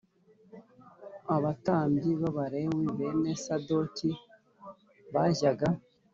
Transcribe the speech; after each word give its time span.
Abatambyi 1.35 2.11
b 2.19 2.21
abalewi 2.29 2.85
bene 2.97 3.31
Sadoki 3.43 4.09
bajyaga 5.13 5.67